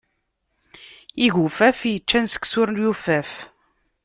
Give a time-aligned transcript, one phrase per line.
[1.25, 3.31] Igufaf yeččan seksu ur yufaf.